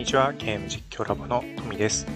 [0.00, 2.06] にちは、ゲーム実況ラボのトミです。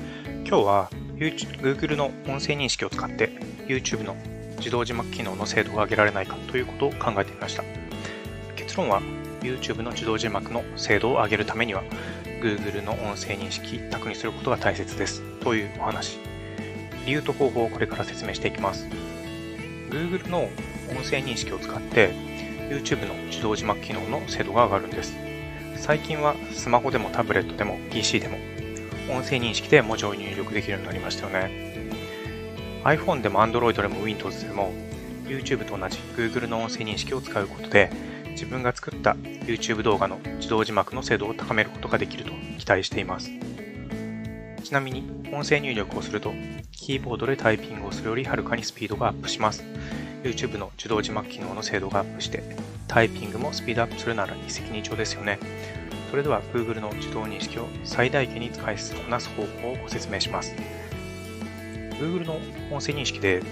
[0.48, 3.28] 今日は Google の音声認識を使って
[3.66, 4.16] YouTube の
[4.56, 7.62] 自動字幕機能の精度が上げられないかということを考えてみました。
[8.56, 9.02] 結論は
[9.42, 11.82] YouTube の自動字幕の精度を上げるためには
[12.40, 16.18] Google の音声認識一択にすることが大切ですというお話。
[17.04, 18.88] 理由と方法をこれから説明していきます。
[19.90, 20.44] Google の
[20.88, 22.14] 音声認識を使って
[22.70, 25.33] YouTube の自動字幕機能の精度が上がるんです。
[25.76, 28.38] 最近はスマホでもタブレットでも PC でも
[29.14, 31.74] 音声認識で文字を入力できるようになりましたよね。
[32.84, 34.72] iPhone でも Android でも Windows でも
[35.24, 37.90] YouTube と同じ Google の音声認識を使うことで
[38.30, 43.30] 自分が作った YouTube 動画の自動字幕の精度を高めることができると期待しています。
[44.62, 46.32] ちなみに音声入力をすると
[46.72, 49.64] キーボードでタイピングをするよりはるかにスピードがアップします。
[50.24, 52.42] YouTube の自動字幕機能の精度がアップして
[52.88, 55.38] タイピングもスピードアップするなら一石二鳥ですよね。
[56.10, 60.54] それでは Google の自動認識を最大限に使いこなす方法をご説明します。
[62.00, 62.34] Google の
[62.70, 63.42] 音声認識で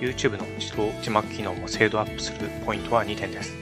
[0.00, 3.52] YouTube の自動字幕機能も精度アップするポイントは2点です。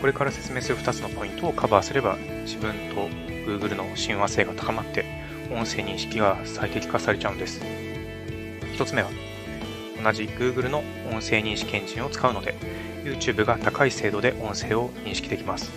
[0.00, 3.08] これから説明する2つのポイントをカバーすれば自分と
[3.46, 5.04] Google の親和性が高まって
[5.52, 7.60] 音声認識が最適化されちゃうんです。
[8.76, 9.10] 1つ目は
[10.04, 12.54] 同じ Google の音声認識エンジンを使うので
[13.04, 15.72] YouTube が高い精度で音声を認識できます。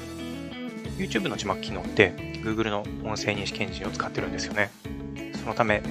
[0.97, 2.11] YouTube の字幕機能って
[2.44, 4.69] Google の音声認識エンジンを使ってるんですよね。
[5.39, 5.81] そのため、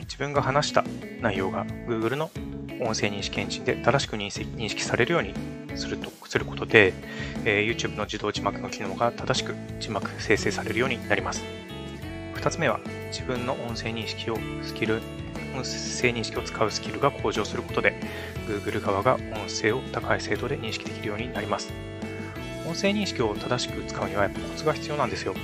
[0.00, 0.84] 自分が話した
[1.20, 2.32] 内容が Google の
[2.80, 5.32] 音声認識エンジンで正しく認識されるように
[5.76, 6.92] するとすることで、
[7.44, 11.44] えー、YouTube の自動字幕の機能が正しく字幕生成されるようになります。
[12.34, 12.80] 2つ目は
[13.12, 15.00] 自分の音声認識をスキル
[15.54, 17.94] 音声認識を使うスキルが向上することで、
[18.46, 21.72] Google 側が音声を高い精度で認識できるようになります。
[22.66, 25.34] 音声認識を正しく使うにはやっぱコツが必要なんですよ。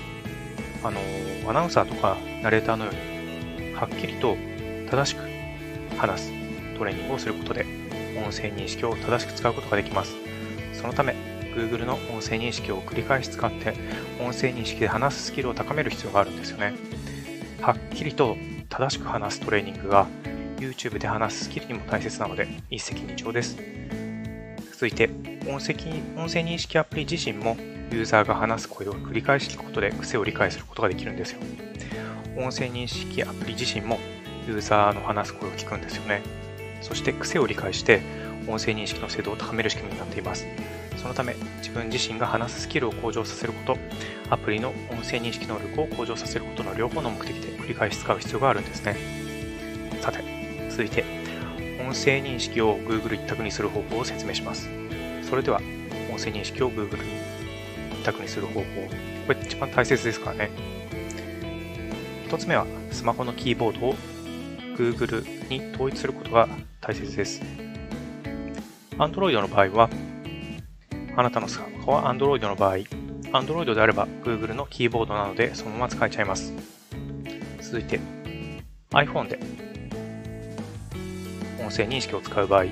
[0.83, 1.01] あの、
[1.49, 4.37] アナウンサーとかナレーターのように、はっきりと
[4.91, 5.23] 正しく
[5.97, 6.33] 話す
[6.77, 7.65] トレーニングをすることで、
[8.17, 10.15] 音声認識を正しく使うことができます。
[10.73, 11.15] そのため、
[11.55, 13.75] Google の音声認識を繰り返し使って、
[14.21, 16.75] 音声認識で話すスキルを高める必要があるんですよね。
[17.61, 18.37] はっきりと
[18.69, 20.07] 正しく話すトレーニングが
[20.59, 23.57] YouTube で話すスキルにも大切なので一石二鳥です。
[24.73, 25.09] 続いて
[25.49, 25.75] 音声
[26.17, 27.57] 音声認識アプリ自身も
[27.91, 31.41] ユーザーが話す声を繰り返し聞くことで癖を理解することができるんですよ。
[32.37, 33.99] 音声認識アプリ自身も
[34.49, 36.23] ユーザーの話す声を聞くんですよね。
[36.81, 38.03] そして癖を理解して
[38.47, 40.47] 音声認識の精度を高める仕組みになっています。
[40.97, 43.79] そのため、自分自身が話すスキルを向上させること、
[44.31, 48.97] アプリの音声認識能力を向上させることの両方の目的で繰り返し使う必要があるんですね。
[50.01, 50.25] さて、
[50.71, 51.05] 続いて、
[51.81, 54.69] 音声認識を Google 一択にする方法を説明します。
[55.23, 55.61] それでは、
[56.11, 56.99] 音声認識を Google
[57.93, 58.65] 一択にする方法。
[59.27, 60.51] これ一番大切ですからね。
[62.27, 63.95] 一つ目は、スマホのキーボードを
[64.77, 66.49] Google に統一することが
[66.81, 67.43] 大切です。
[68.99, 69.91] Android の場合は、
[71.17, 72.79] あなたのスマホは Android の場合、
[73.35, 76.53] Android であれば Google のキーボードなのでそのまま使えちゃいます。
[77.61, 77.99] 続いて
[78.91, 79.41] iPhone で
[81.61, 82.67] 音声認識を使う場合、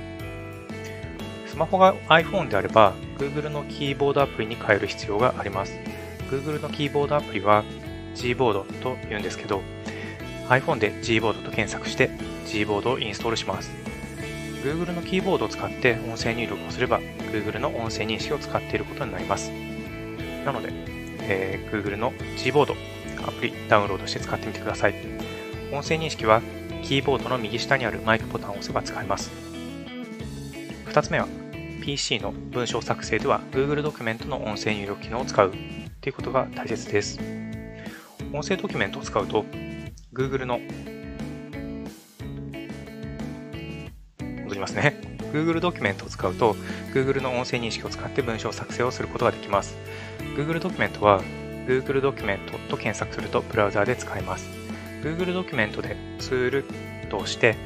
[1.49, 5.73] スマホが iPhone であれば Google のキーボードアプリに変える必要があります。
[6.31, 7.65] Google のキーボードアプリは
[8.15, 9.63] Gboard と言うんですけど、
[10.49, 12.09] iPhone で Gboard と検索して
[12.47, 13.73] Gboard をインストールします。
[14.63, 17.01] Google のキーボードを使って音声入力をすれば
[17.33, 19.51] Google の音声認識を使っていることになります。
[20.45, 20.71] なので、
[21.21, 22.75] えー、Google の Gboard
[23.27, 24.95] アプリダウンロードして使ってみてください。
[25.73, 26.43] 音声認識は
[26.83, 29.31] キーボードの右下にあるマイクボタンを押せば使えます。
[30.87, 31.29] 2つ目は
[31.83, 35.53] PC の文章作成では Google ドキュメントの音声入力機能を使う
[36.01, 37.19] ということが大切です。
[38.33, 39.45] 音声ドキュメントを使うと
[40.13, 40.61] Google の
[44.45, 45.12] 戻りますね。
[45.33, 46.55] Google ドキュメントを使うと、
[46.93, 49.77] Google の音声認識を使って文章作成をすることができます。
[50.37, 51.23] Google ドキュメントは
[51.67, 54.47] Google ドキュメントと検索するとブラウザーで使えます。
[55.03, 56.65] Google ドキュメントでツール
[57.09, 57.57] として、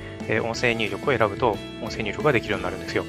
[0.43, 3.05] 音声入力を選ぶと音声入力ができるようになるんですよ。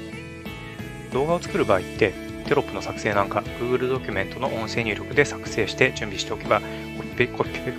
[1.12, 2.12] 動画を作る場合って
[2.46, 6.60] テロップの作成なんか Google ドキュメントの音声入力で作成して準備しておけば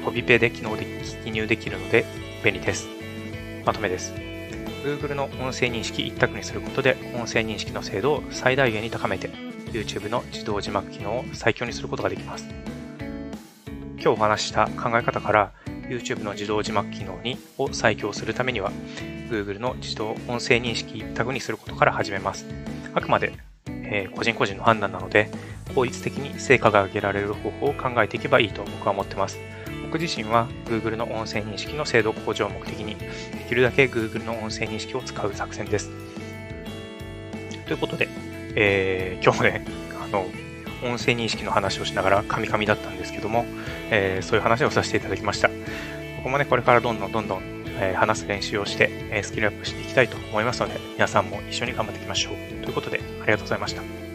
[0.03, 0.85] コピペで機能で
[1.23, 2.05] 記入できるので
[2.43, 2.87] 便利です。
[3.65, 4.28] まとめです。
[4.83, 9.29] Google の音声認識一択にすることで音声認識の精度を最大限に高めて
[9.71, 12.47] YouTube の自動字幕機能を最強にすることができます。
[14.01, 15.51] 今日お話した考え方から
[15.89, 18.71] YouTube の自動字幕機能にを最強するためには
[19.29, 22.45] Google の自動音声認識一択にすることから始めます。
[22.93, 23.33] あくまで、
[23.67, 25.29] えー、個人個人の判断なので
[25.75, 29.37] 効率的に成果が上げられる方法を考えていけばいいと僕は思ってます。
[29.89, 33.07] 僕自身は Google の音声認識の精度向上を目的に、で
[33.47, 35.89] きるだけ Google の音声認識を使う作戦です。
[37.65, 38.07] ということで、
[38.55, 39.65] えー、今日もね、
[39.99, 40.27] あの、
[40.83, 43.45] 音声認識の話をしながらカミカミだったんですけども、
[43.89, 45.49] えー、そういう話をさせていただきました。
[46.17, 47.41] 僕もね、これからどんどんどんどん、
[47.79, 52.33] えー、話す練習をして、えスキルアップしていきたいと思いますので、皆さんも一緒に頑張っていきましょう。
[52.61, 54.08] ということで、ありがとうございました。